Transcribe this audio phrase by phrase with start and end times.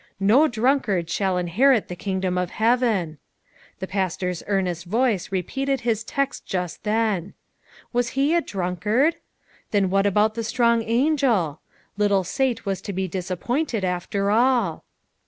[0.19, 3.19] "No drunkard shall inherit the kingdom of heaven!'*
[3.77, 7.35] The minister's earnest voice repeated his text just then.
[7.93, 9.17] Was he a drunkard?
[9.69, 11.61] Then what about the strong angel?
[11.97, 14.85] Little Sate was to be o o disappointed, after all